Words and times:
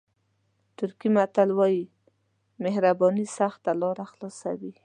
ترکي 0.77 1.09
متل 1.15 1.49
وایي 1.59 1.83
مهرباني 2.63 3.25
سخته 3.37 3.71
لاره 3.81 4.05
خلاصوي. 4.11 4.73